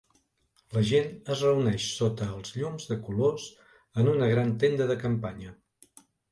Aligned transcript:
La 0.77 0.81
gent 0.91 1.11
es 1.35 1.43
reuneix 1.47 1.85
sota 1.99 2.31
els 2.39 2.57
llums 2.57 2.89
de 2.93 2.99
colors 3.11 3.47
en 4.03 4.13
una 4.17 4.33
gran 4.35 4.53
tenda 4.67 4.93
de 4.95 4.99
campanya. 5.07 5.57